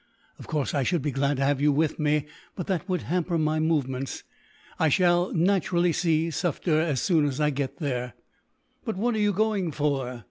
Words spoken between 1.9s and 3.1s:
me; but that would